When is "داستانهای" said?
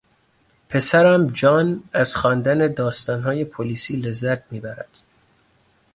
2.73-3.45